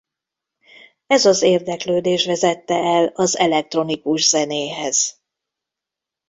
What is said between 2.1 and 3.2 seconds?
vezette el